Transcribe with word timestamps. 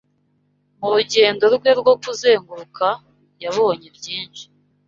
Mu 0.79 0.87
rugendo 0.93 1.43
rwe 1.55 1.71
rwo 1.79 1.93
kuzenguruka 2.03 2.87
yabonye 3.43 3.87
byinshi 3.97 4.43